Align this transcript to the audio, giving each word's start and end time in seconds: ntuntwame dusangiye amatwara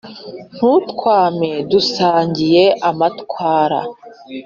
ntuntwame 0.55 1.51
dusangiye 1.71 2.63
amatwara 2.89 3.79